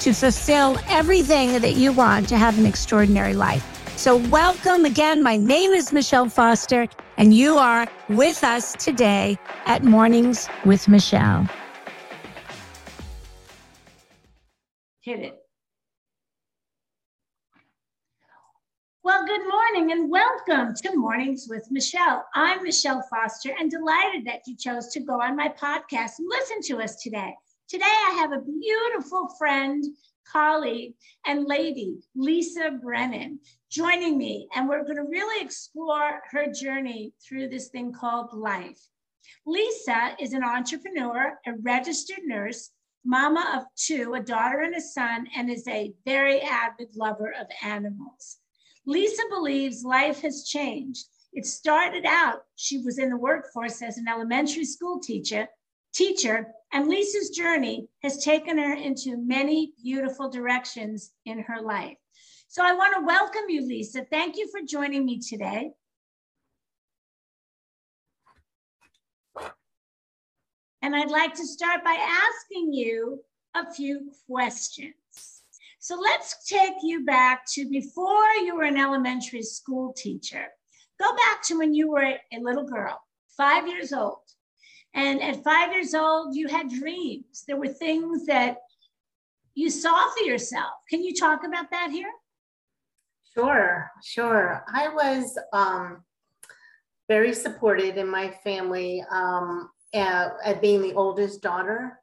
[0.00, 3.64] to fulfill everything that you want to have an extraordinary life.
[3.96, 5.22] So, welcome again.
[5.22, 11.46] My name is Michele Foster, and you are with us today at Mornings with Michele.
[15.02, 15.36] Hit it.
[19.02, 22.24] Well, good morning and welcome to Mornings with Michele.
[22.34, 26.62] I'm Michele Foster and delighted that you chose to go on my podcast and listen
[26.68, 27.34] to us today.
[27.70, 29.84] Today, I have a beautiful friend,
[30.26, 33.38] colleague, and lady, Lisa Brannon,
[33.70, 34.48] joining me.
[34.56, 38.80] And we're going to really explore her journey through this thing called life.
[39.46, 42.70] Lisa is an entrepreneur, a registered nurse,
[43.04, 47.46] mama of two, a daughter and a son, and is a very avid lover of
[47.62, 48.38] animals.
[48.84, 51.06] Lisa believes life has changed.
[51.32, 55.46] It started out, she was in the workforce as an elementary school teacher,
[55.92, 61.96] teacher, and Lisa's journey has taken her into many beautiful directions in her life.
[62.48, 64.04] So I want to welcome you, Lisa.
[64.10, 65.70] Thank you for joining me today.
[70.82, 73.20] And I'd like to start by asking you
[73.54, 74.94] a few questions.
[75.78, 80.46] So let's take you back to before you were an elementary school teacher.
[80.98, 83.00] Go back to when you were a little girl,
[83.36, 84.18] five years old.
[84.94, 87.44] And at five years old, you had dreams.
[87.46, 88.58] There were things that
[89.54, 90.72] you saw for yourself.
[90.88, 92.10] Can you talk about that here?
[93.34, 94.64] Sure, sure.
[94.72, 96.02] I was um,
[97.08, 101.98] very supported in my family um, at, at, being the oldest daughter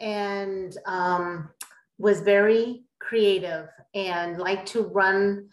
[0.00, 1.50] and um,
[1.98, 5.48] was very creative and liked to run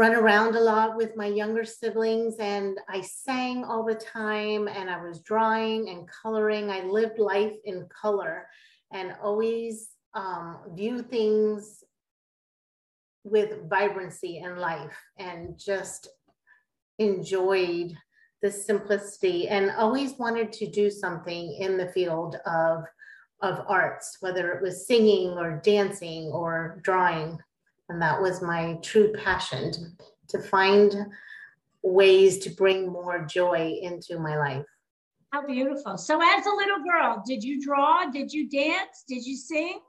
[0.00, 4.88] run around a lot with my younger siblings and I sang all the time and
[4.88, 6.70] I was drawing and coloring.
[6.70, 8.46] I lived life in color
[8.94, 11.84] and always um, view things
[13.24, 16.08] with vibrancy and life and just
[16.98, 17.94] enjoyed
[18.40, 22.84] the simplicity and always wanted to do something in the field of
[23.42, 27.38] of arts whether it was singing or dancing or drawing
[27.90, 29.88] and that was my true passion to,
[30.28, 30.94] to find
[31.82, 34.64] ways to bring more joy into my life.
[35.32, 35.98] How beautiful.
[35.98, 38.08] So, as a little girl, did you draw?
[38.10, 39.04] Did you dance?
[39.08, 39.80] Did you sing?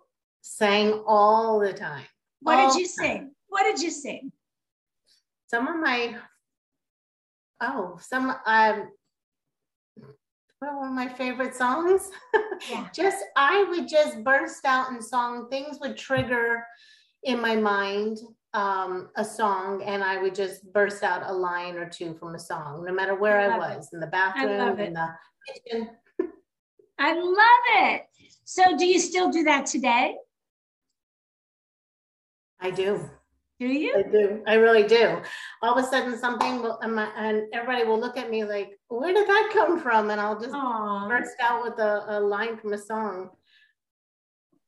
[0.42, 2.04] Sang all the time.
[2.42, 3.32] What all did you sing?
[3.50, 4.32] What did you sing?
[5.48, 6.16] Some of my,
[7.62, 8.90] oh, some, um,
[10.60, 12.10] one of my favorite songs.
[12.70, 12.88] Yeah.
[12.94, 15.50] just, I would just burst out in song.
[15.50, 16.64] Things would trigger
[17.24, 18.20] in my mind
[18.54, 22.40] um, a song and I would just burst out a line or two from a
[22.40, 23.96] song, no matter where I, I was it.
[23.96, 25.08] in the bathroom, in the
[25.48, 25.90] kitchen.
[27.00, 28.04] I love it.
[28.44, 30.16] So, do you still do that today?
[32.60, 33.10] I do.
[33.60, 33.96] Do you?
[33.96, 34.44] I do.
[34.48, 35.22] I really do.
[35.62, 39.28] All of a sudden, something will, and everybody will look at me like, "Where did
[39.28, 41.08] that come from?" And I'll just Aww.
[41.08, 43.30] burst out with a, a, line from a song.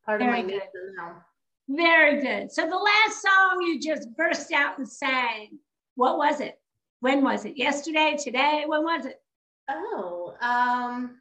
[0.05, 1.23] Part Very of my nature now.
[1.69, 2.51] Very good.
[2.51, 5.59] So the last song you just burst out and sang,
[5.95, 6.59] what was it?
[6.99, 7.57] When was it?
[7.57, 8.63] Yesterday, today?
[8.65, 9.21] When was it?
[9.69, 11.19] Oh, um,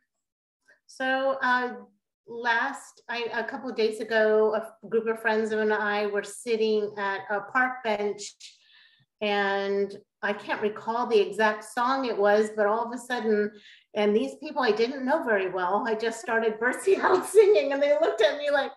[0.87, 1.75] so uh,
[2.27, 7.21] last, I, a couple days ago, a group of friends and I were sitting at
[7.31, 8.35] a park bench
[9.21, 13.53] and I can't recall the exact song it was, but all of a sudden,
[13.95, 17.81] and these people I didn't know very well, I just started bursting out singing and
[17.81, 18.73] they looked at me like,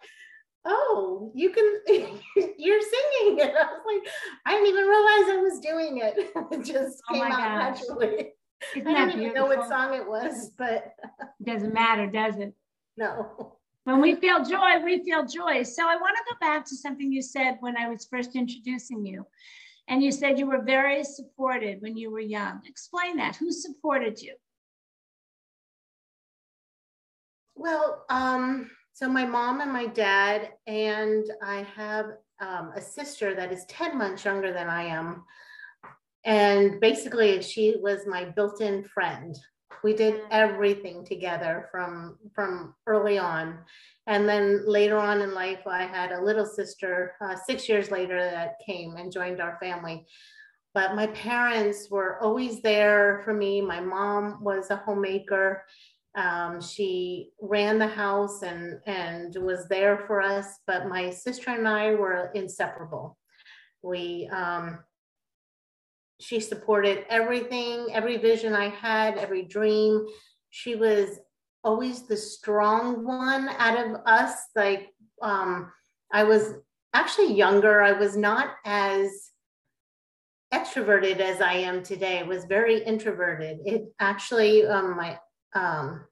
[0.66, 1.80] oh, you can,
[2.58, 3.42] you're singing.
[3.42, 4.12] And I was like,
[4.46, 6.32] I didn't even realize I was doing it.
[6.52, 7.80] it just oh came out gosh.
[7.80, 8.34] naturally.
[8.76, 10.94] Isn't I didn't even know what song it was, but.
[11.40, 12.54] it doesn't matter, does it?
[12.98, 13.58] No.
[13.84, 15.62] When we feel joy, we feel joy.
[15.62, 19.06] So I want to go back to something you said when I was first introducing
[19.06, 19.26] you.
[19.88, 22.62] And you said you were very supported when you were young.
[22.66, 23.36] Explain that.
[23.36, 24.34] Who supported you?
[27.54, 32.06] Well, um, so my mom and my dad, and I have
[32.40, 35.26] um, a sister that is 10 months younger than I am.
[36.24, 39.38] And basically, she was my built in friend.
[39.84, 43.60] We did everything together from from early on,
[44.08, 48.18] and then later on in life, I had a little sister uh, six years later
[48.18, 50.08] that came and joined our family.
[50.74, 53.60] But my parents were always there for me.
[53.60, 55.66] My mom was a homemaker.
[56.16, 60.60] Um, she ran the house and and was there for us.
[60.66, 63.18] But my sister and I were inseparable.
[63.82, 64.80] We um,
[66.20, 70.06] she supported everything, every vision I had, every dream.
[70.50, 71.20] She was
[71.64, 74.34] always the strong one out of us.
[74.56, 75.72] Like um,
[76.14, 76.54] I was
[76.94, 77.82] actually younger.
[77.82, 79.32] I was not as
[80.54, 82.20] extroverted as I am today.
[82.20, 83.60] I was very introverted.
[83.66, 85.18] It actually um, my
[85.56, 86.06] um,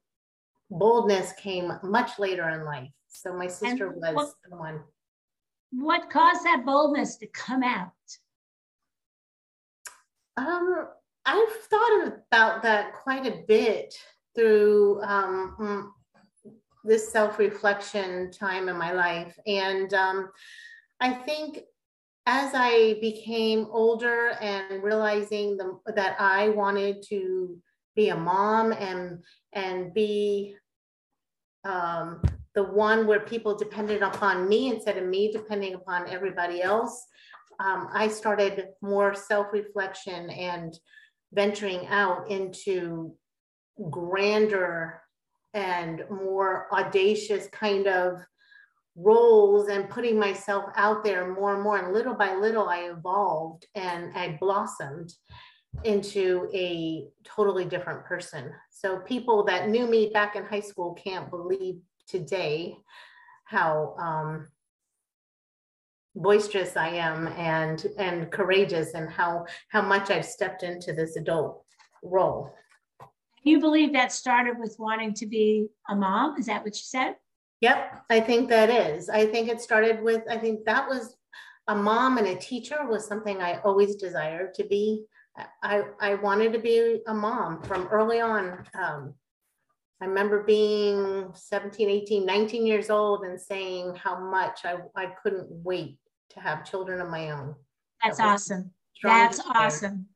[0.70, 2.90] boldness came much later in life.
[3.08, 4.82] So my sister and was what, the one.
[5.72, 7.92] What caused that boldness to come out?
[10.36, 10.88] Um,
[11.26, 13.94] I've thought about that quite a bit
[14.36, 16.54] through um, mm,
[16.84, 19.38] this self reflection time in my life.
[19.46, 20.30] And um,
[21.00, 21.60] I think
[22.26, 27.58] as I became older and realizing the, that I wanted to
[27.96, 29.24] be a mom and
[29.54, 30.56] and be
[31.64, 32.22] um,
[32.56, 37.06] the one where people depended upon me instead of me depending upon everybody else,
[37.60, 40.78] um, I started more self reflection and
[41.34, 43.16] venturing out into
[43.90, 45.02] grander
[45.54, 48.20] and more audacious kind of
[48.96, 51.78] roles and putting myself out there more and more.
[51.78, 55.12] And little by little, I evolved and I blossomed
[55.84, 58.52] into a totally different person.
[58.70, 62.78] So people that knew me back in high school can't believe today
[63.46, 64.48] how um,
[66.16, 71.64] boisterous I am and and courageous and how how much I've stepped into this adult
[72.04, 72.54] role.
[73.44, 76.38] You believe that started with wanting to be a mom?
[76.38, 77.16] Is that what you said?
[77.62, 79.10] Yep, I think that is.
[79.10, 81.16] I think it started with I think that was
[81.68, 85.06] a mom and a teacher was something I always desired to be.
[85.62, 88.66] I I wanted to be a mom from early on.
[88.76, 89.14] Um,
[90.02, 95.48] I remember being 17, 18, 19 years old and saying how much I, I couldn't
[95.50, 95.98] wait
[96.32, 97.56] to have children of my own.
[98.04, 98.72] That's that awesome.
[99.02, 100.08] That's awesome.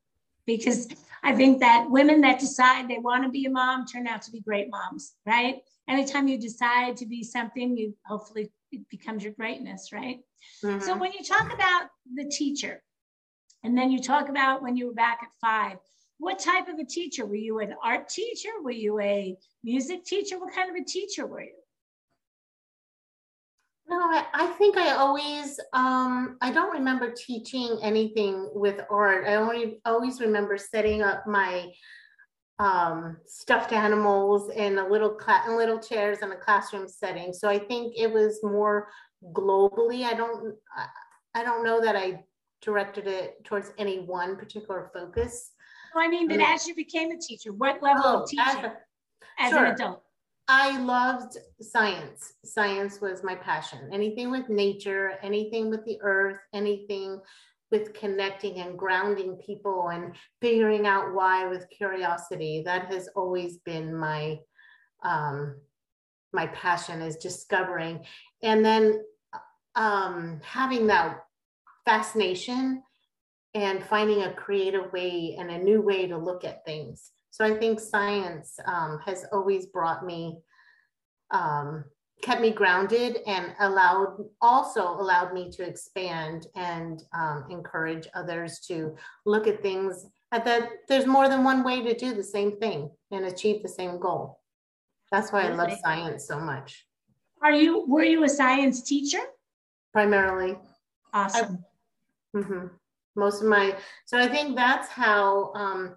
[0.46, 0.88] Because
[1.24, 4.32] I think that women that decide they want to be a mom turn out to
[4.32, 5.62] be great moms, right?
[5.90, 10.20] Anytime you decide to be something, you hopefully it becomes your greatness, right?
[10.64, 10.82] Mm-hmm.
[10.82, 12.84] So when you talk about the teacher,
[13.64, 15.78] and then you talk about when you were back at five,
[16.20, 17.26] what type of a teacher?
[17.26, 18.50] Were you an art teacher?
[18.64, 20.40] Were you a music teacher?
[20.40, 21.54] What kind of a teacher were you?
[23.90, 29.26] No, I, I think I always, um, I don't remember teaching anything with art.
[29.26, 31.72] I only always remember setting up my
[32.60, 37.32] um, stuffed animals in a little cla- in little chairs in a classroom setting.
[37.32, 38.90] So I think it was more
[39.32, 40.04] globally.
[40.04, 40.88] I don't, I,
[41.36, 42.24] I don't know that I
[42.62, 45.52] directed it towards any one particular focus.
[45.94, 48.46] Well, I mean, but um, as you became a teacher, what level oh, of teaching
[48.48, 48.72] as,
[49.40, 49.66] as sure.
[49.66, 50.04] an adult?
[50.48, 52.34] I loved science.
[52.46, 53.90] Science was my passion.
[53.92, 57.20] Anything with nature, anything with the earth, anything
[57.70, 62.64] with connecting and grounding people and figuring out why with curiosity.
[62.66, 64.40] That has always been my
[65.04, 65.58] um,
[66.34, 68.06] my passion is discovering,
[68.42, 69.04] and then
[69.76, 71.20] um, having that
[71.88, 72.84] fascination
[73.54, 77.12] and finding a creative way and a new way to look at things.
[77.32, 80.38] So I think science um, has always brought me,
[81.32, 81.86] um,
[82.22, 88.96] kept me grounded and allowed, also allowed me to expand and um, encourage others to
[89.26, 92.92] look at things at that there's more than one way to do the same thing
[93.12, 94.42] and achieve the same goal.
[95.10, 96.86] That's why I love science so much.
[97.42, 99.22] Are you, were you a science teacher?
[99.94, 100.58] Primarily.
[101.14, 101.64] Awesome.
[101.64, 101.77] I,
[102.36, 102.68] mm-hmm.
[103.16, 105.96] Most of my, so I think that's how, um,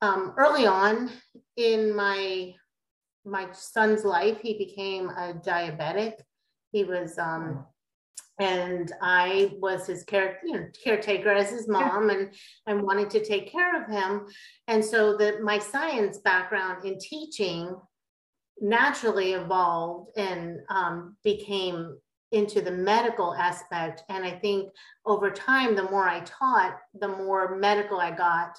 [0.00, 1.10] um, early on
[1.56, 2.54] in my
[3.24, 6.14] my son's life, he became a diabetic.
[6.72, 7.66] He was, um,
[8.40, 12.32] and I was his care, you know, caretaker as his mom, and
[12.66, 14.26] and wanted to take care of him.
[14.66, 17.74] And so that my science background in teaching
[18.60, 21.96] naturally evolved and um, became
[22.32, 24.02] into the medical aspect.
[24.08, 24.70] And I think
[25.06, 28.58] over time, the more I taught, the more medical I got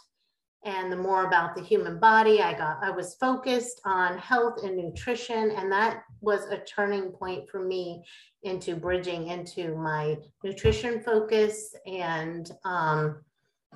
[0.65, 4.75] and the more about the human body i got i was focused on health and
[4.75, 8.03] nutrition and that was a turning point for me
[8.43, 13.21] into bridging into my nutrition focus and um,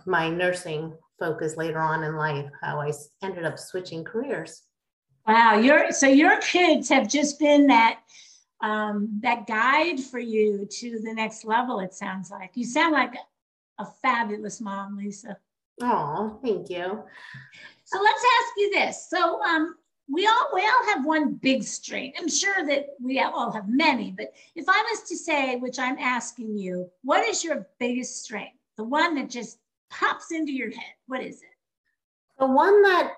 [0.05, 4.63] my nursing focus later on in life, how I ended up switching careers.
[5.27, 7.99] Wow, your so your kids have just been that
[8.63, 11.81] um, that guide for you to the next level.
[11.81, 13.13] It sounds like you sound like
[13.77, 15.37] a fabulous mom, Lisa.
[15.81, 17.03] Oh, thank you.
[17.83, 19.09] So let's ask you this.
[19.09, 19.75] So um,
[20.09, 22.17] we all we all have one big strength.
[22.19, 25.97] I'm sure that we all have many, but if I was to say, which I'm
[25.97, 28.57] asking you, what is your biggest strength?
[28.77, 30.93] The one that just pops into your head.
[31.07, 31.49] What is it?
[32.39, 33.13] The one that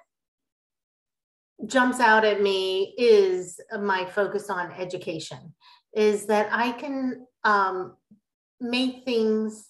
[1.65, 5.53] jumps out at me is my focus on education.
[5.93, 7.95] Is that I can um,
[8.59, 9.69] make things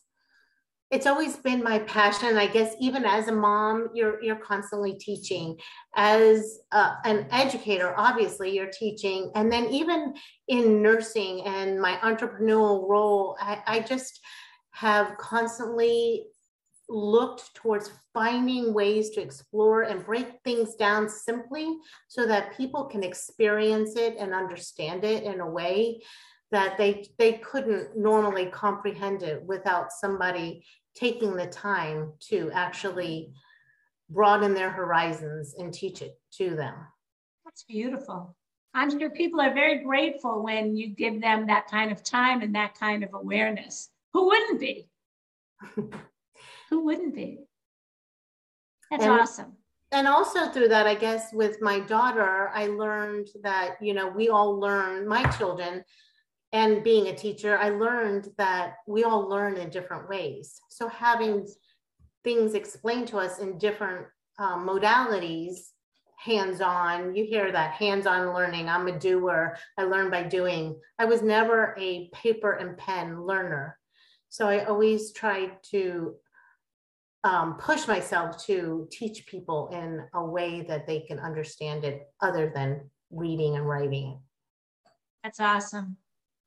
[0.92, 5.58] it's always been my passion i guess even as a mom you're you're constantly teaching
[5.96, 10.14] as an educator obviously you're teaching and then even
[10.48, 14.22] in nursing and my entrepreneurial role I, I just
[14.72, 16.28] have constantly
[16.88, 21.78] looked towards finding ways to explore and break things down simply
[22.08, 26.02] so that people can experience it and understand it in a way
[26.52, 30.64] that they they couldn't normally comprehend it without somebody
[30.96, 33.34] taking the time to actually
[34.10, 36.76] broaden their horizons and teach it to them.
[37.44, 38.36] That's beautiful.
[38.74, 42.54] I'm sure people are very grateful when you give them that kind of time and
[42.56, 43.90] that kind of awareness.
[44.14, 44.90] Who wouldn't be?
[46.76, 47.40] Who wouldn't be?
[48.92, 49.54] That's and, awesome.
[49.94, 54.28] And also through that, I guess with my daughter, I learned that, you know, we
[54.28, 55.86] all learn, my children,
[56.52, 60.60] and being a teacher, I learned that we all learn in different ways.
[60.70, 61.48] So having
[62.26, 65.70] things explained to us in different um, modalities,
[66.18, 68.68] hands-on, you hear that hands-on learning.
[68.68, 69.58] I'm a doer.
[69.78, 70.78] I learn by doing.
[71.00, 73.80] I was never a paper and pen learner.
[74.28, 76.16] So I always tried to
[77.26, 82.52] um, push myself to teach people in a way that they can understand it other
[82.54, 84.20] than reading and writing.
[85.24, 85.98] That's awesome.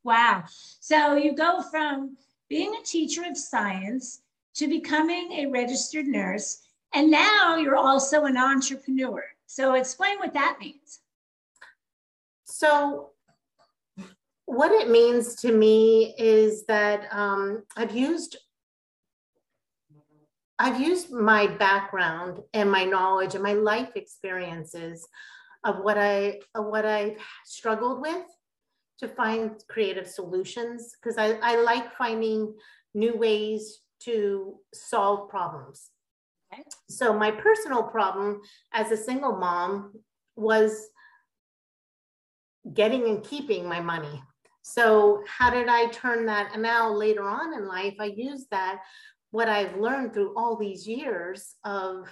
[0.04, 0.44] Wow.
[0.78, 2.16] So you go from
[2.48, 4.22] being a teacher of science
[4.54, 6.60] to becoming a registered nurse,
[6.94, 9.24] and now you're also an entrepreneur.
[9.46, 11.00] So explain what that means.
[12.44, 13.10] So,
[14.46, 18.36] what it means to me is that um, I've used
[20.58, 25.06] I've used my background and my knowledge and my life experiences
[25.64, 28.24] of what I of what I've struggled with
[28.98, 32.54] to find creative solutions because I, I like finding
[32.94, 35.90] new ways to solve problems.
[36.52, 36.62] Okay.
[36.88, 38.40] So, my personal problem
[38.72, 39.92] as a single mom
[40.36, 40.88] was
[42.74, 44.22] getting and keeping my money.
[44.62, 46.50] So, how did I turn that?
[46.52, 48.80] And now, later on in life, I use that,
[49.30, 52.08] what I've learned through all these years of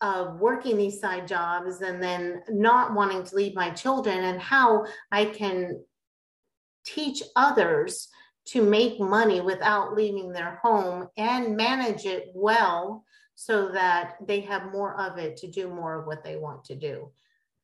[0.00, 4.84] of working these side jobs and then not wanting to leave my children and how
[5.10, 5.82] I can
[6.84, 8.08] teach others
[8.46, 13.04] to make money without leaving their home and manage it well
[13.34, 16.74] so that they have more of it to do more of what they want to
[16.74, 17.10] do.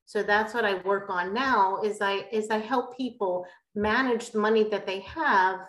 [0.06, 4.40] So that's what i work on now is i is i help people manage the
[4.40, 5.60] money that they have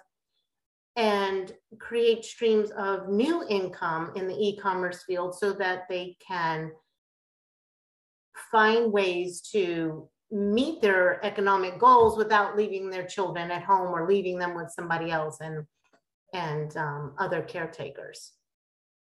[0.96, 6.72] and create streams of new income in the e-commerce field so that they can
[8.52, 14.38] find ways to meet their economic goals without leaving their children at home or leaving
[14.38, 15.66] them with somebody else and
[16.34, 18.32] and um, other caretakers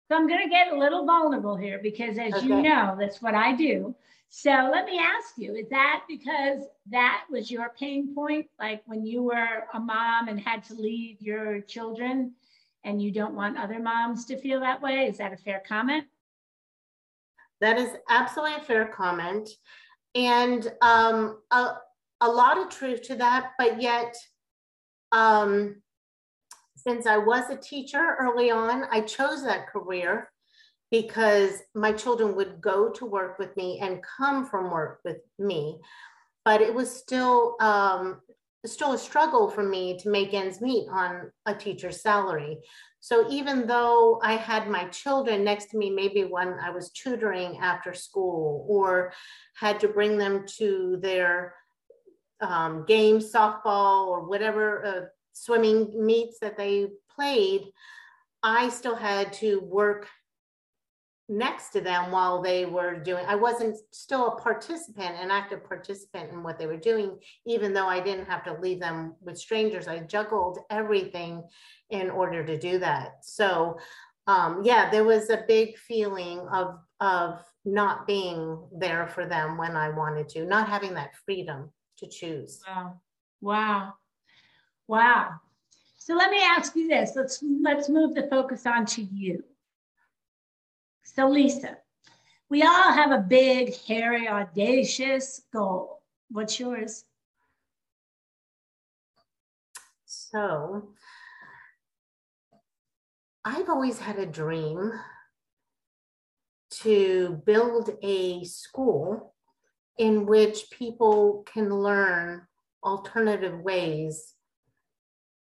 [0.09, 2.47] so i'm going to get a little vulnerable here because as okay.
[2.47, 3.95] you know that's what i do
[4.29, 8.47] so let me ask you is that because that was your pain point?
[8.59, 12.35] Like when you were a mom and had to leave your children
[12.85, 15.07] and you don't want other moms to feel that way?
[15.07, 16.05] Is that a fair comment?
[17.61, 19.49] That is absolutely a fair comment.
[20.15, 21.75] And um, a,
[22.21, 24.15] a lot of truth to that, but yet,
[25.13, 25.83] um,
[26.77, 30.31] since I was a teacher early on, I chose that career
[30.91, 35.79] because my children would go to work with me and come from work with me.
[36.45, 38.21] But it was still um,
[38.67, 42.59] still a struggle for me to make ends meet on a teacher's salary.
[43.01, 47.59] So even though I had my children next to me, maybe when I was tutoring
[47.59, 49.13] after school or
[49.55, 51.55] had to bring them to their
[52.41, 55.01] um, games, softball, or whatever uh,
[55.33, 57.63] swimming meets that they played,
[58.43, 60.09] I still had to work
[61.29, 66.31] next to them while they were doing i wasn't still a participant an active participant
[66.33, 69.89] in what they were doing even though i didn't have to leave them with strangers
[69.89, 71.43] i juggled everything
[71.91, 73.77] in order to do that so
[74.29, 79.75] um, yeah, there was a big feeling of of not being there for them when
[79.75, 82.61] I wanted to, not having that freedom to choose.
[82.69, 83.01] Wow.
[83.41, 83.95] Wow.
[84.87, 85.31] Wow.
[85.97, 87.13] So let me ask you this.
[87.17, 89.43] Let's let's move the focus on to you.
[91.19, 91.79] So Lisa,
[92.49, 96.01] we all have a big, hairy, audacious goal.
[96.31, 97.03] What's yours?
[100.07, 100.91] So
[103.45, 104.93] I've always had a dream
[106.83, 109.35] to build a school
[109.99, 112.47] in which people can learn
[112.85, 114.35] alternative ways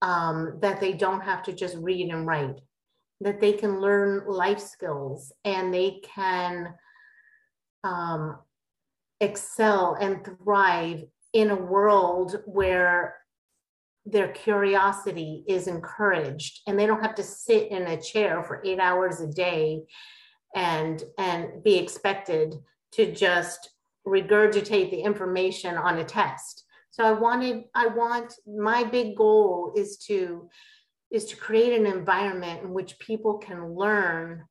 [0.03, 2.59] um, that they don't have to just read and write,
[3.23, 6.73] that they can learn life skills and they can
[7.83, 8.37] um,
[9.19, 11.03] excel and thrive
[11.33, 13.15] in a world where
[14.05, 18.79] their curiosity is encouraged and they don't have to sit in a chair for eight
[18.79, 19.81] hours a day
[20.55, 22.53] and and be expected
[22.91, 23.69] to just
[24.05, 26.65] regurgitate the information on a test.
[26.91, 30.49] So i wanted i want my big goal is to
[31.13, 34.43] is to create an environment in which people can learn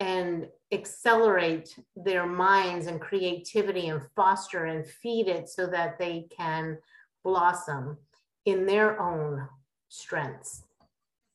[0.00, 6.78] and accelerate their minds and creativity and foster and feed it so that they can
[7.22, 7.98] blossom
[8.46, 9.46] in their own
[9.90, 10.64] strengths.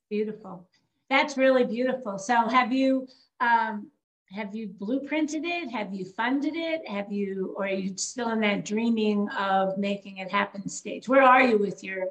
[0.09, 0.67] Beautiful.
[1.09, 2.17] That's really beautiful.
[2.17, 3.07] So have you
[3.39, 3.91] um,
[4.31, 5.69] have you blueprinted it?
[5.71, 6.81] Have you funded it?
[6.89, 11.07] Have you, or are you still in that dreaming of making it happen stage?
[11.07, 12.07] Where are you with your?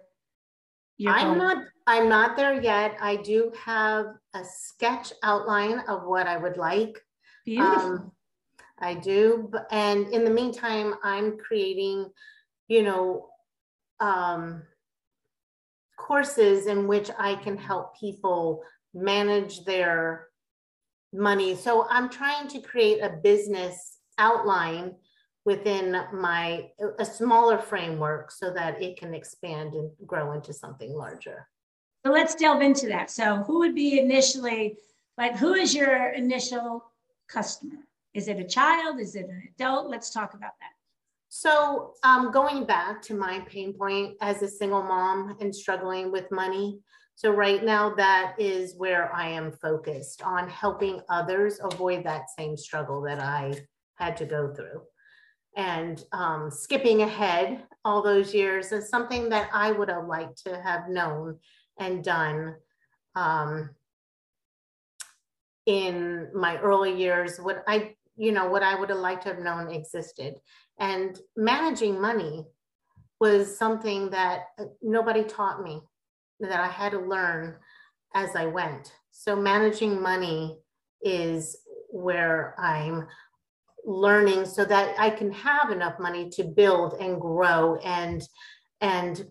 [0.97, 1.37] your I'm goal?
[1.37, 1.65] not.
[1.87, 2.97] I'm not there yet.
[3.01, 6.99] I do have a sketch outline of what I would like.
[7.45, 7.75] Beautiful.
[7.75, 8.13] Um,
[8.79, 12.11] I do, and in the meantime, I'm creating,
[12.69, 13.29] you know,
[14.01, 14.63] um,
[15.97, 18.63] courses in which I can help people
[18.93, 20.29] manage their
[21.13, 21.55] money.
[21.55, 24.95] So I'm trying to create a business outline
[25.45, 31.47] within my a smaller framework so that it can expand and grow into something larger.
[32.05, 33.11] So let's delve into that.
[33.11, 34.77] So who would be initially
[35.17, 36.85] like who is your initial
[37.29, 37.79] customer?
[38.13, 39.01] Is it a child?
[39.01, 39.89] Is it an adult?
[39.89, 40.71] Let's talk about that.
[41.37, 46.31] So, um, going back to my pain point as a single mom and struggling with
[46.31, 46.79] money.
[47.17, 52.57] So, right now, that is where I am focused on helping others avoid that same
[52.57, 53.55] struggle that I
[53.97, 54.83] had to go through.
[55.57, 60.61] And um, skipping ahead all those years is something that I would have liked to
[60.63, 61.41] have known
[61.79, 62.57] and done
[63.15, 63.71] um,
[65.67, 67.39] in my early years.
[67.39, 70.35] What I, you know, what I would have liked to have known existed.
[70.79, 72.47] And managing money
[73.21, 75.81] was something that uh, nobody taught me,
[76.41, 77.57] that I had to learn
[78.15, 78.93] as I went.
[79.11, 80.59] So, managing money
[81.03, 81.57] is
[81.91, 83.07] where I'm
[83.85, 88.23] learning so that I can have enough money to build and grow and
[88.81, 89.25] and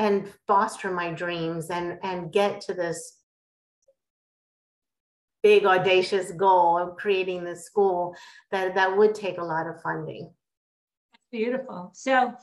[0.00, 3.18] and foster my dreams and and get to this
[5.42, 8.14] big audacious goal of creating this school
[8.50, 10.30] that that would take a lot of funding
[11.30, 11.90] Beautiful.
[11.94, 12.34] So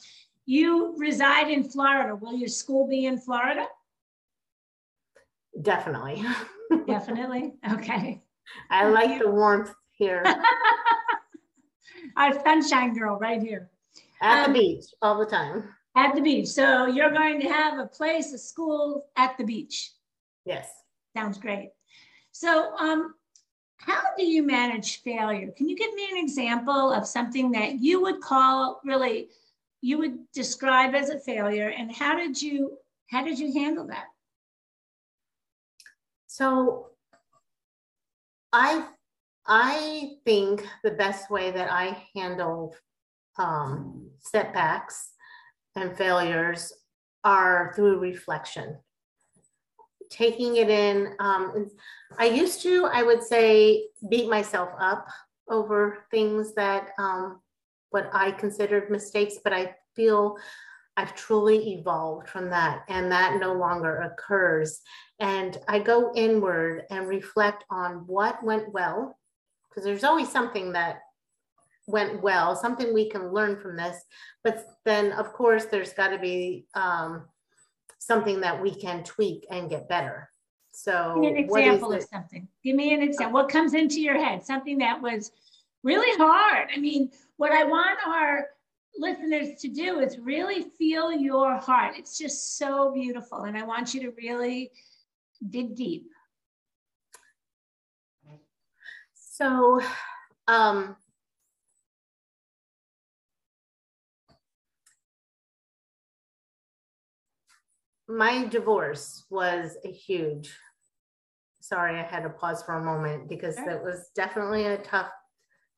[0.46, 2.16] you reside in Florida.
[2.16, 3.66] Will your school be in Florida?
[5.62, 6.24] Definitely.
[6.88, 7.56] Definitely.
[7.74, 8.22] Okay.
[8.70, 10.24] I like the warmth here.
[12.18, 13.70] Our sunshine girl right here.
[14.22, 15.66] At um, the beach all the time.
[15.98, 16.48] At the beach.
[16.48, 19.94] So you're going to have a place, a school at the beach.
[20.46, 20.70] Yes.
[21.16, 21.72] Sounds great.
[22.32, 23.16] So um,
[23.78, 25.52] how do you manage failure?
[25.58, 29.30] Can you give me an example of something that you would call really,
[29.82, 32.78] you would describe as a failure, and how did you
[33.10, 34.06] how did you handle that?
[36.28, 36.92] So,
[38.54, 38.86] I
[39.48, 42.76] I think the best way that I handle
[43.40, 45.14] um, setbacks
[45.78, 46.74] and failures
[47.24, 48.78] are through reflection
[50.10, 51.14] taking it in.
[51.20, 51.70] Um,
[52.18, 55.08] I used to, I would say, beat myself up
[55.50, 57.42] over things that um,
[57.90, 60.38] what I considered mistakes, but I feel
[60.96, 64.82] I've truly evolved from that, and that no longer occurs.
[65.20, 69.18] And I go inward and reflect on what went well,
[69.70, 71.02] because there's always something that
[71.88, 74.04] went well, something we can learn from this.
[74.44, 77.26] But then, of course, there's got to be um,
[77.98, 80.30] something that we can tweak and get better.
[80.72, 82.48] So, Give an example of something.
[82.64, 83.34] Give me an example.
[83.34, 84.46] What comes into your head?
[84.46, 85.32] Something that was
[85.84, 86.68] really hard.
[86.76, 88.50] I mean, what I want our
[88.96, 91.96] listeners to do is really feel your heart.
[91.98, 93.44] It's just so beautiful.
[93.44, 94.72] And I want you to really
[95.50, 96.08] dig deep.
[99.16, 99.82] So,
[100.48, 100.96] um,
[108.08, 110.52] my divorce was a huge
[111.60, 113.70] sorry i had to pause for a moment because sure.
[113.70, 115.10] it was definitely a tough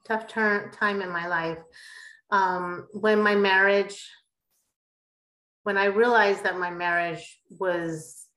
[0.05, 1.59] tough turn, time in my life
[2.31, 4.07] um, when my marriage
[5.63, 8.27] when i realized that my marriage was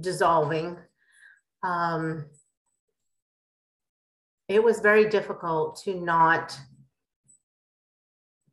[0.00, 0.76] dissolving
[1.62, 2.26] um,
[4.48, 6.58] it was very difficult to not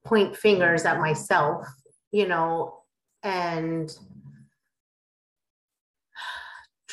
[0.05, 1.67] point fingers at myself
[2.11, 2.79] you know
[3.23, 3.97] and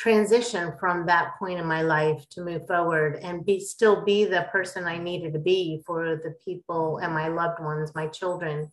[0.03, 4.45] transition from that point in my life to move forward and be still be the
[4.51, 8.69] person I needed to be for the people and my loved ones, my children,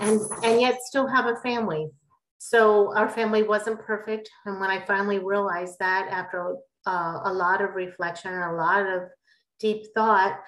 [0.00, 1.90] and and yet still have a family.
[2.38, 7.60] So our family wasn't perfect, and when I finally realized that after uh, a lot
[7.60, 9.02] of reflection and a lot of
[9.60, 10.40] deep thought,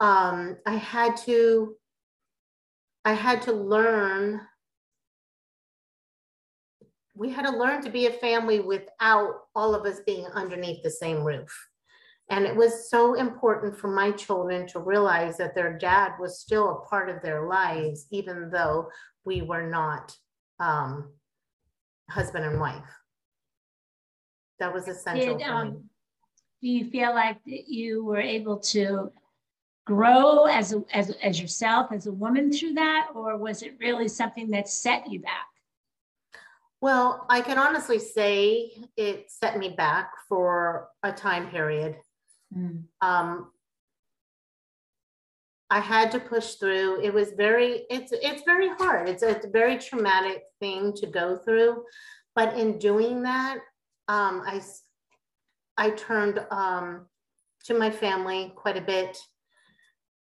[0.00, 1.76] um, I had to
[3.04, 4.40] I had to learn
[7.18, 10.90] we had to learn to be a family without all of us being underneath the
[10.90, 11.68] same roof.
[12.30, 16.70] And it was so important for my children to realize that their dad was still
[16.70, 18.88] a part of their lives, even though
[19.24, 20.14] we were not
[20.60, 21.10] um,
[22.08, 22.88] husband and wife.
[24.60, 25.38] That was essential.
[25.38, 25.84] Did, um,
[26.62, 29.10] do you feel like you were able to
[29.86, 33.08] grow as, a, as, as yourself, as a woman through that?
[33.14, 35.46] Or was it really something that set you back?
[36.80, 41.96] Well, I can honestly say it set me back for a time period.
[42.56, 42.84] Mm.
[43.00, 43.50] Um,
[45.70, 47.02] I had to push through.
[47.02, 49.08] It was very, it's it's very hard.
[49.08, 51.84] It's a, it's a very traumatic thing to go through,
[52.34, 53.58] but in doing that,
[54.08, 54.62] um, I
[55.76, 57.06] I turned um,
[57.64, 59.18] to my family quite a bit,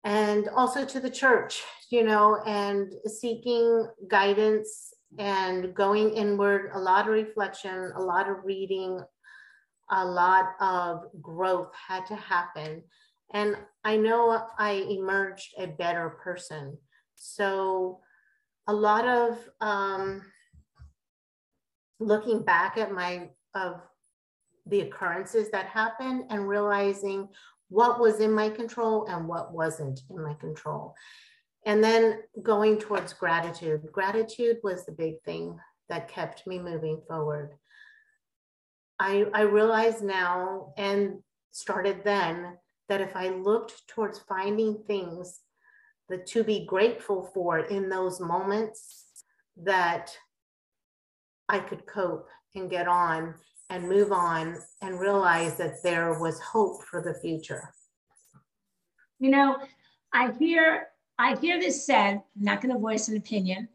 [0.02, 7.06] and also to the church, you know, and seeking guidance and going inward, a lot
[7.06, 9.00] of reflection, a lot of reading,
[9.90, 12.82] a lot of growth had to happen.
[13.32, 16.76] And I know I emerged a better person.
[17.14, 18.00] So,
[18.68, 20.22] a lot of um,
[22.00, 23.80] looking back at my of
[24.66, 27.28] the occurrences that happened and realizing
[27.68, 30.94] what was in my control and what wasn't in my control.
[31.66, 33.82] And then going towards gratitude.
[33.92, 37.54] Gratitude was the big thing that kept me moving forward.
[38.98, 41.18] I, I realize now and
[41.50, 42.56] started then
[42.88, 45.40] that if I looked towards finding things
[46.08, 49.04] that to be grateful for in those moments,
[49.56, 50.16] that
[51.48, 53.34] I could cope and get on
[53.70, 57.72] and move on and realize that there was hope for the future.
[59.18, 59.56] You know,
[60.12, 63.68] I hear I hear this said, I'm not going to voice an opinion,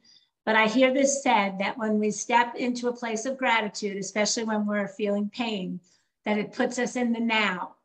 [0.45, 4.43] but I hear this said that when we step into a place of gratitude, especially
[4.43, 5.79] when we're feeling pain,
[6.25, 7.75] that it puts us in the now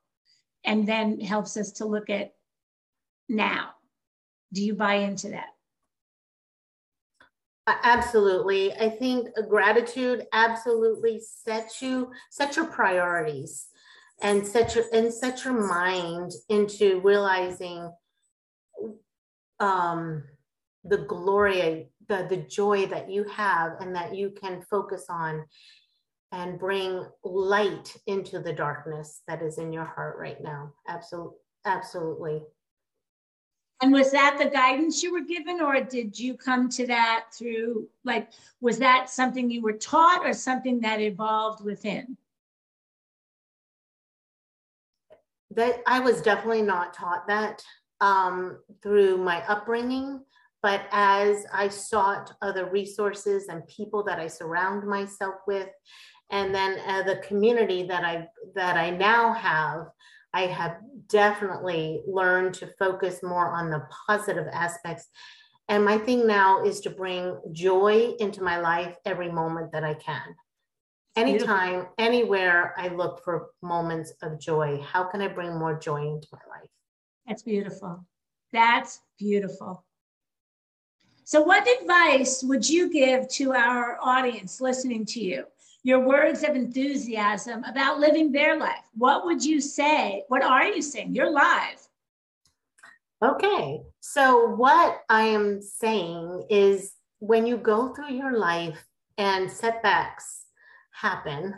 [0.64, 2.34] and then helps us to look at
[3.28, 3.70] now.
[4.52, 5.48] Do you buy into that?
[7.66, 8.72] Absolutely.
[8.74, 13.66] I think gratitude absolutely sets you set your priorities
[14.22, 17.90] and set your and set your mind into realizing
[19.60, 20.24] um,
[20.84, 25.44] the glory, the, the joy that you have and that you can focus on
[26.32, 30.72] and bring light into the darkness that is in your heart right now.
[30.88, 31.38] Absolutely.
[31.64, 32.42] Absolutely.
[33.82, 37.88] And was that the guidance you were given, or did you come to that through,
[38.04, 42.16] like, was that something you were taught or something that evolved within?
[45.50, 47.64] That I was definitely not taught that
[48.00, 50.22] um, through my upbringing,
[50.62, 55.68] but as I sought other resources and people that I surround myself with,
[56.30, 59.86] and then uh, the community that I that I now have,
[60.34, 60.78] I have
[61.08, 65.06] definitely learned to focus more on the positive aspects.
[65.68, 69.94] And my thing now is to bring joy into my life every moment that I
[69.94, 70.34] can.
[71.16, 71.94] Anytime, Beautiful.
[71.98, 76.38] anywhere I look for moments of joy, how can I bring more joy into my
[76.48, 76.70] life?
[77.26, 78.06] That's beautiful.
[78.52, 79.84] That's beautiful.
[81.24, 85.44] So, what advice would you give to our audience listening to you?
[85.82, 88.84] Your words of enthusiasm about living their life.
[88.94, 90.24] What would you say?
[90.28, 91.14] What are you saying?
[91.14, 91.88] You're live.
[93.24, 93.80] Okay.
[94.00, 98.86] So, what I am saying is when you go through your life
[99.18, 100.44] and setbacks
[100.92, 101.54] happen,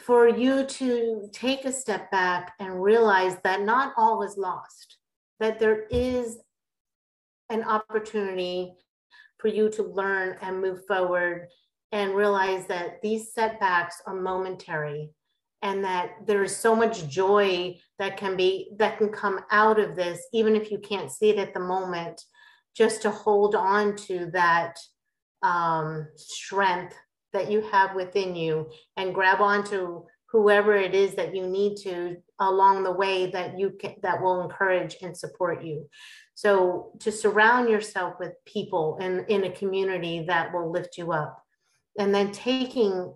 [0.00, 4.98] for you to take a step back and realize that not all is lost,
[5.40, 6.38] that there is
[7.50, 8.74] an opportunity
[9.38, 11.48] for you to learn and move forward
[11.90, 15.10] and realize that these setbacks are momentary
[15.60, 19.94] and that there is so much joy that can be that can come out of
[19.94, 22.20] this even if you can't see it at the moment
[22.74, 24.76] just to hold on to that
[25.42, 26.96] um, strength
[27.32, 32.16] that you have within you and grab onto whoever it is that you need to
[32.40, 35.88] along the way that you can, that will encourage and support you.
[36.34, 41.44] So to surround yourself with people in, in a community that will lift you up.
[41.98, 43.14] And then taking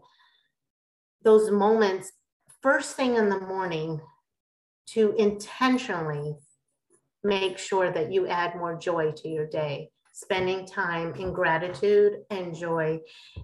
[1.22, 2.12] those moments
[2.62, 4.00] first thing in the morning
[4.88, 6.36] to intentionally
[7.24, 12.54] make sure that you add more joy to your day spending time in gratitude and
[12.54, 12.98] joy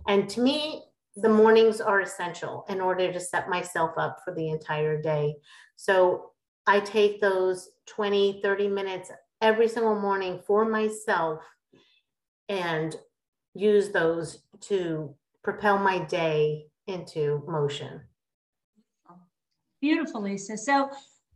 [0.09, 0.83] and to me
[1.17, 5.35] the mornings are essential in order to set myself up for the entire day
[5.77, 6.31] so
[6.67, 9.11] i take those 20 30 minutes
[9.43, 11.43] every single morning for myself
[12.49, 12.97] and
[13.55, 18.03] use those to propel my day into motion.
[19.81, 20.57] Beautiful, Lisa.
[20.57, 20.91] So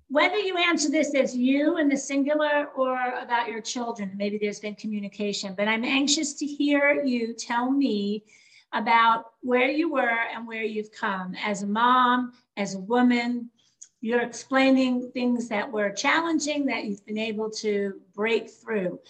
[0.08, 4.60] whether you answer this as you in the singular or about your children, maybe there's
[4.60, 8.24] been communication, but I'm anxious to hear you tell me
[8.72, 13.50] about where you were and where you've come as a mom, as a woman,
[14.00, 19.00] you're explaining things that were challenging that you've been able to break through.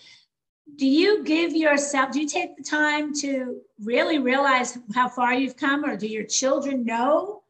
[0.76, 5.56] Do you give yourself, do you take the time to really realize how far you've
[5.56, 7.42] come, or do your children know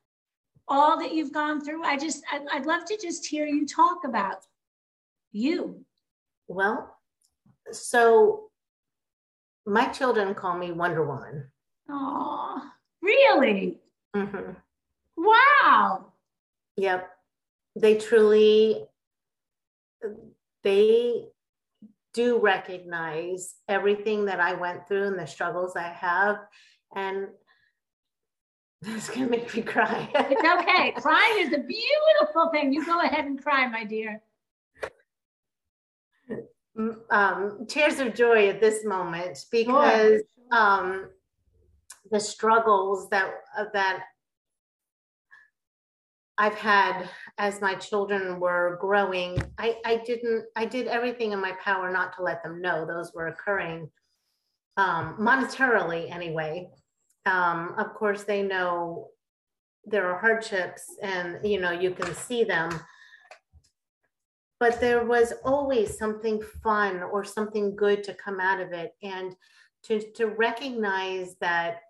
[0.69, 1.85] all that you've gone through?
[1.85, 4.45] I just, I'd, I'd love to just hear you talk about
[5.33, 5.85] you.
[6.49, 6.97] Well,
[7.73, 8.51] so
[9.67, 11.51] my children call me Wonder Woman.
[11.89, 12.63] Oh,
[13.03, 13.81] really?
[14.15, 14.53] Mm-hmm.
[15.17, 16.13] Wow.
[16.77, 17.11] Yep
[17.77, 18.85] they truly
[20.63, 21.27] they
[22.15, 26.39] do recognize everything that I went through and the struggles I have.
[26.95, 27.29] And
[28.87, 30.09] that's gonna make me cry.
[30.15, 30.93] it's okay.
[30.97, 32.73] Crying is a beautiful thing.
[32.73, 34.23] You go ahead and cry, my dear.
[37.11, 40.23] Um, tears of joy at this moment because
[40.53, 41.09] um,
[42.11, 44.05] the struggles that uh, that
[46.39, 51.53] I've had as my children were growing, I, I didn't, I did everything in my
[51.63, 53.91] power not to let them know those were occurring
[54.77, 56.69] um, monetarily anyway.
[57.27, 59.09] Um, of course, they know
[59.85, 62.71] there are hardships and, you know, you can see them.
[64.59, 68.95] But there was always something fun or something good to come out of it.
[69.03, 69.37] And
[69.85, 71.81] to, to recognize that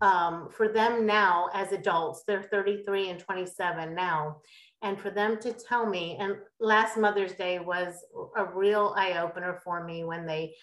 [0.00, 4.36] um, for them now as adults, they're 33 and 27 now.
[4.82, 7.96] And for them to tell me, and last Mother's Day was
[8.36, 10.54] a real eye opener for me when they,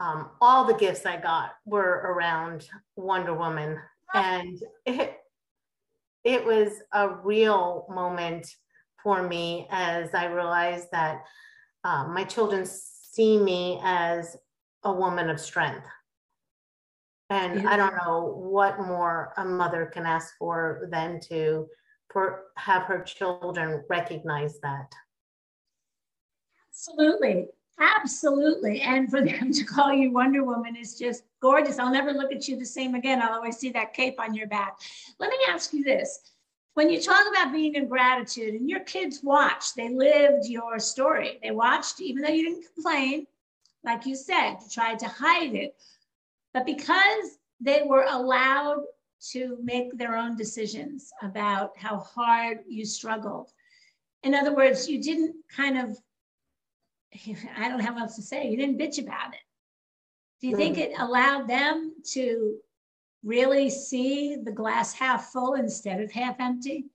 [0.00, 3.78] um, all the gifts I got were around Wonder Woman.
[4.14, 5.18] And it,
[6.24, 8.46] it was a real moment
[9.02, 11.22] for me as I realized that
[11.84, 14.36] um, my children see me as
[14.84, 15.86] a woman of strength
[17.30, 21.66] and I don't know what more a mother can ask for than to
[22.10, 24.90] for, have her children recognize that.
[26.70, 27.48] Absolutely.
[27.80, 28.80] Absolutely.
[28.80, 31.78] And for them to call you Wonder Woman is just gorgeous.
[31.78, 33.22] I'll never look at you the same again.
[33.22, 34.78] I'll always see that cape on your back.
[35.18, 36.32] Let me ask you this.
[36.74, 41.38] When you talk about being in gratitude and your kids watched, they lived your story.
[41.42, 43.26] They watched, even though you didn't complain,
[43.84, 45.74] like you said, you tried to hide it.
[46.54, 48.84] But because they were allowed
[49.32, 53.50] to make their own decisions about how hard you struggled.
[54.22, 55.98] In other words, you didn't kind of,
[57.56, 59.40] I don't have else to say, you didn't bitch about it.
[60.40, 62.58] Do you think it allowed them to
[63.24, 66.86] really see the glass half full instead of half empty?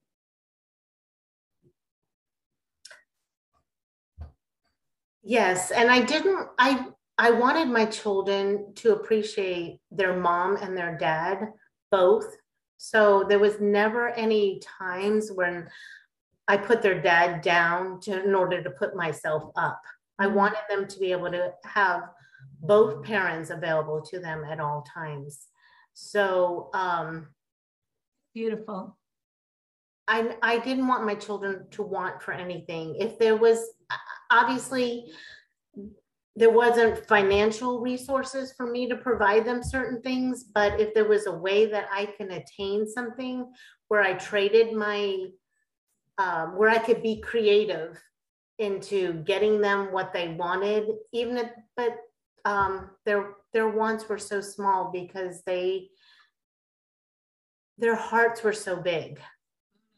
[5.24, 10.98] Yes, and I didn't I I wanted my children to appreciate their mom and their
[10.98, 11.50] dad
[11.92, 12.26] both.
[12.78, 15.70] So there was never any times when
[16.48, 19.82] I put their dad down to, in order to put myself up.
[20.24, 22.04] I wanted them to be able to have
[22.62, 25.48] both parents available to them at all times.
[25.94, 27.28] So um,
[28.34, 28.98] beautiful.
[30.08, 32.96] I I didn't want my children to want for anything.
[33.00, 33.60] If there was
[34.32, 35.12] obviously
[36.36, 41.28] there wasn't financial resources for me to provide them certain things but if there was
[41.28, 43.46] a way that i can attain something
[43.94, 45.28] where I traded my,
[46.18, 48.02] um, where I could be creative
[48.60, 51.98] into getting them what they wanted, even if, but
[52.46, 55.90] um, their their wants were so small because they
[57.78, 59.20] their hearts were so big,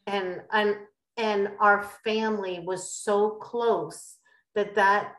[0.06, 0.76] and and
[1.16, 4.16] and our family was so close
[4.54, 5.14] that that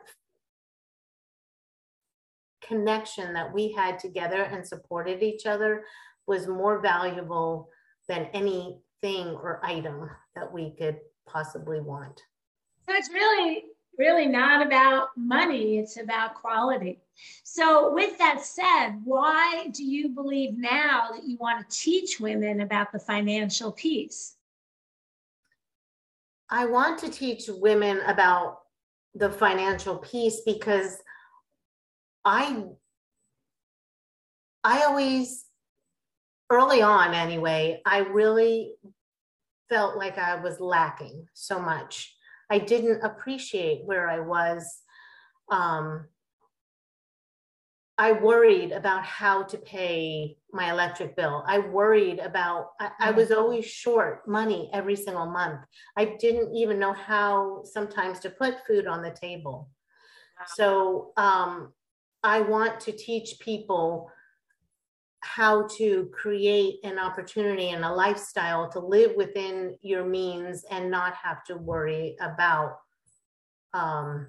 [2.62, 5.84] connection that we had together and supported each other
[6.26, 7.70] was more valuable
[8.08, 12.20] than anything or item that we could possibly want.
[12.88, 13.64] So it's really,
[13.98, 17.00] really not about money, it's about quality.
[17.44, 22.62] So, with that said, why do you believe now that you want to teach women
[22.62, 24.36] about the financial piece?
[26.48, 28.60] I want to teach women about
[29.14, 30.96] the financial piece because
[32.24, 32.64] I
[34.64, 35.44] I always
[36.50, 38.72] early on anyway, I really
[39.68, 42.14] felt like I was lacking so much.
[42.50, 44.82] I didn't appreciate where I was.
[45.50, 46.06] Um,
[47.98, 51.44] I worried about how to pay my electric bill.
[51.48, 55.60] I worried about, I, I, was always short money every single month.
[55.96, 59.68] I didn't even know how sometimes to put food on the table.
[60.54, 61.72] So um,
[62.22, 64.10] I want to teach people
[65.20, 71.14] how to create an opportunity and a lifestyle to live within your means and not
[71.14, 72.78] have to worry about
[73.74, 74.28] um,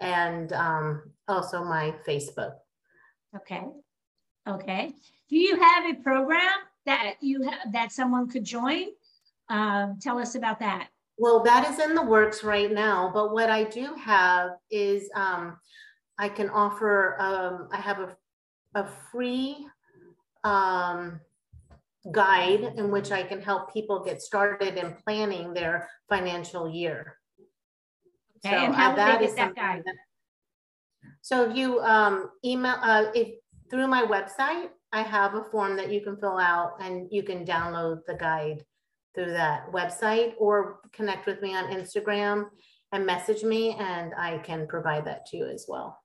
[0.00, 2.56] and um, also my Facebook.
[3.36, 3.64] Okay.
[4.46, 4.92] Okay.
[5.30, 6.52] Do you have a program
[6.84, 8.88] that you have that someone could join?
[9.48, 10.88] Um, tell us about that.
[11.16, 13.10] Well, that is in the works right now.
[13.12, 15.58] But what I do have is um,
[16.18, 18.16] I can offer, um, I have a,
[18.74, 19.66] a free
[20.42, 21.20] um,
[22.12, 27.18] guide in which I can help people get started in planning their financial year.
[28.44, 29.82] Okay, so, and how uh, that is that guide?
[29.86, 29.94] That,
[31.22, 33.38] so if you um, email, uh, if
[33.70, 37.44] through my website, I have a form that you can fill out and you can
[37.44, 38.64] download the guide
[39.14, 42.48] through that website or connect with me on Instagram
[42.92, 46.00] and message me, and I can provide that to you as well.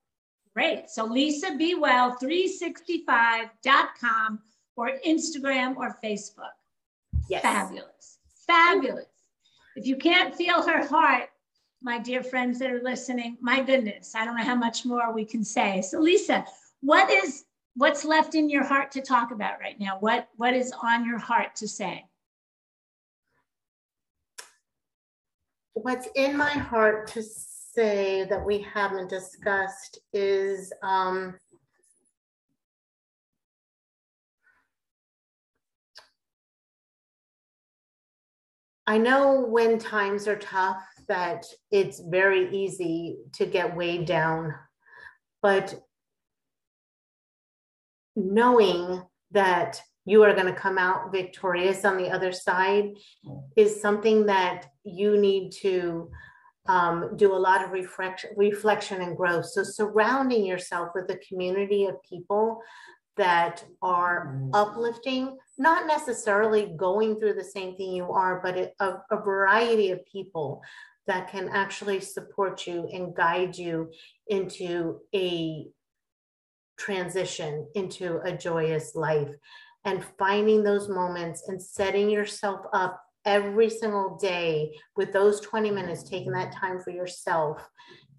[0.55, 0.89] Great.
[0.89, 4.39] So lisa lisabewell365.com
[4.75, 6.49] or Instagram or Facebook.
[7.29, 7.43] Yes.
[7.43, 8.17] Fabulous.
[8.47, 9.05] Fabulous.
[9.75, 11.29] If you can't feel her heart,
[11.81, 15.23] my dear friends that are listening, my goodness, I don't know how much more we
[15.23, 15.81] can say.
[15.81, 16.45] So Lisa,
[16.81, 17.45] what is
[17.75, 19.97] what's left in your heart to talk about right now?
[19.99, 22.05] What what is on your heart to say?
[25.83, 31.35] What's in my heart to say that we haven't discussed is um,
[38.85, 44.55] I know when times are tough that it's very easy to get weighed down,
[45.41, 45.75] but
[48.15, 52.85] knowing that you are going to come out victorious on the other side
[53.55, 56.09] is something that you need to
[56.67, 59.45] um, do a lot of reflection, reflection and growth.
[59.45, 62.59] So surrounding yourself with a community of people
[63.17, 69.21] that are uplifting, not necessarily going through the same thing you are, but a, a
[69.21, 70.59] variety of people
[71.05, 73.91] that can actually support you and guide you
[74.27, 75.67] into a
[76.79, 79.29] transition into a joyous life
[79.89, 86.03] and finding those moments and setting yourself up every single day with those 20 minutes,
[86.03, 87.67] taking that time for yourself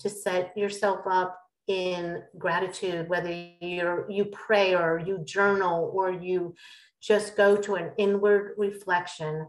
[0.00, 6.54] to set yourself up in gratitude, whether you're you pray or you journal or you
[7.00, 9.46] just go to an inward reflection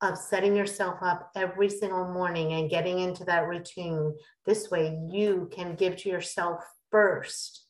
[0.00, 4.14] of setting yourself up every single morning and getting into that routine.
[4.46, 7.65] This way you can give to yourself first.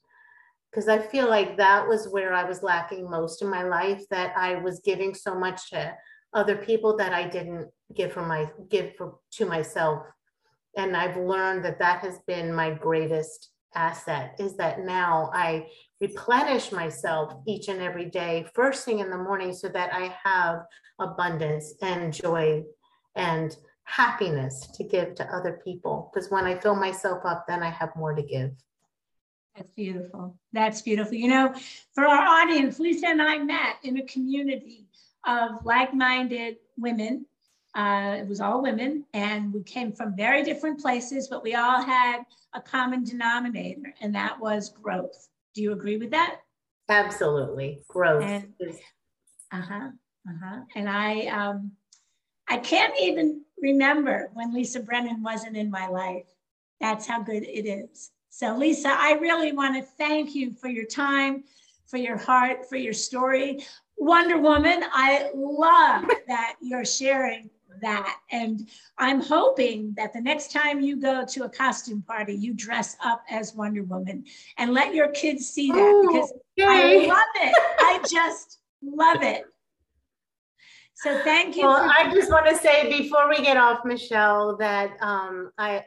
[0.77, 4.37] Because I feel like that was where I was lacking most in my life, that
[4.37, 5.95] I was giving so much to
[6.35, 10.03] other people that I didn't give for my give for, to myself.
[10.77, 15.67] And I've learned that that has been my greatest asset is that now I
[16.03, 20.59] replenish myself each and every day, first thing in the morning, so that I have
[21.01, 22.65] abundance and joy
[23.15, 26.11] and happiness to give to other people.
[26.13, 28.51] Because when I fill myself up, then I have more to give.
[29.57, 30.37] That's beautiful.
[30.53, 31.15] That's beautiful.
[31.15, 31.55] You know,
[31.95, 34.87] for our audience, Lisa and I met in a community
[35.27, 37.27] of like minded women
[37.77, 41.83] uh, it was all women, and we came from very different places, but we all
[41.83, 42.23] had
[42.55, 45.29] a common denominator, and that was growth.
[45.55, 46.41] Do you agree with that?
[46.89, 48.25] Absolutely, growth.
[49.53, 49.91] uh huh,
[50.27, 50.61] uh huh.
[50.75, 51.73] And I, um,
[52.49, 56.29] I can't even remember when Lisa Brannon wasn't in my life.
[56.81, 58.11] That's how good it is.
[58.37, 61.45] So, Lisa, I really want to thank you for your time,
[61.87, 63.65] for your heart, for your story.
[63.97, 67.49] Wonder Woman, I love that you're sharing
[67.81, 68.19] that.
[68.31, 68.69] And
[68.99, 73.23] I'm hoping that the next time you go to a costume party, you dress up
[73.31, 74.27] as Wonder Woman
[74.59, 76.67] and let your kids see that oh, because yay.
[76.67, 77.55] I love it.
[77.79, 79.45] I just love it.
[80.93, 81.63] So thank you.
[81.63, 85.87] Well, I just want to say before we get off, Michele, that um, I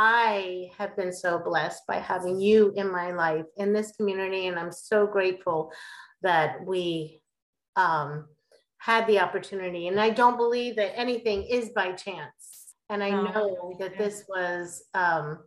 [0.00, 4.56] I have been so blessed by having you in my life in this community, and
[4.56, 5.72] I'm so grateful
[6.22, 7.20] that we
[7.74, 8.26] um,
[8.78, 9.88] had the opportunity.
[9.88, 12.74] And I don't believe that anything is by chance.
[12.88, 15.40] And I know that this was um,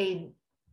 [0.00, 0.30] a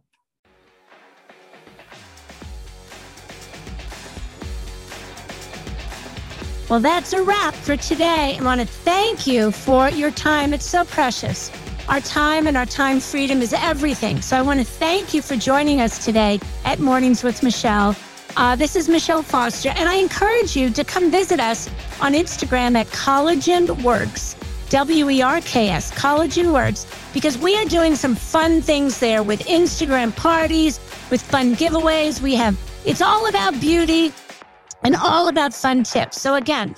[6.68, 8.37] Well, that's a wrap for today.
[8.39, 10.53] I want to thank you for your time.
[10.53, 11.51] It's so precious.
[11.89, 14.20] Our time and our time freedom is everything.
[14.20, 17.97] So I want to thank you for joining us today at Mornings with Michele.
[18.37, 21.68] Uh, this is Michele Foster, and I encourage you to come visit us
[22.01, 24.37] on Instagram at Collagen Werks,
[24.71, 29.23] W E R K S, Collagen Werks, because we are doing some fun things there
[29.23, 30.79] with Instagram parties,
[31.11, 32.23] with fun giveaways.
[32.23, 34.12] We have, it's all about beauty
[34.83, 36.21] and all about fun tips.
[36.21, 36.75] So, again,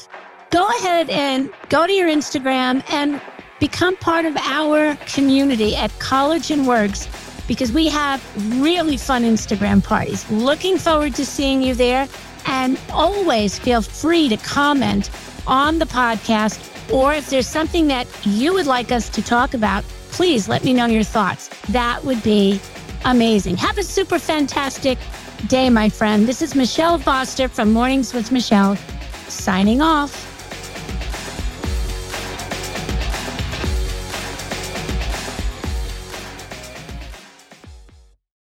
[0.51, 3.21] go ahead and go to your Instagram and
[3.61, 7.07] become part of our community at Collagen Werks
[7.47, 8.21] because we have
[8.61, 10.29] really fun Instagram parties.
[10.31, 12.09] Looking forward to seeing you there.
[12.47, 15.11] And always feel free to comment
[15.47, 19.85] on the podcast, or if there's something that you would like us to talk about,
[20.11, 21.49] please let me know your thoughts.
[21.69, 22.61] That would be
[23.05, 23.57] amazing.
[23.57, 24.99] Have a super fantastic
[25.49, 26.27] day, my friend.
[26.27, 28.77] This is Michele Foster from Mornings with Michele,
[29.29, 30.32] signing off.